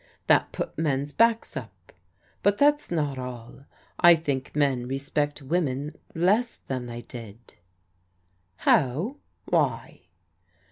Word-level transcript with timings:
That 0.25 0.51
put 0.51 0.75
men's 0.79 1.11
backs 1.11 1.55
up. 1.55 1.91
But 2.41 2.57
that's 2.57 2.89
not 2.89 3.19
all. 3.19 3.65
I 3.99 4.15
think 4.15 4.55
men 4.55 4.87
respect 4.87 5.43
women 5.43 5.91
less 6.15 6.57
than 6.65 6.87
they 6.87 7.03
did. 7.03 7.53
"How? 8.55 9.17
Why?" 9.45 10.01